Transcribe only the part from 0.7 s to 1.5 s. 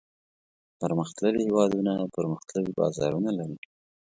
پرمختللي